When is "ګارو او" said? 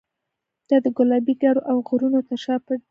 1.41-1.77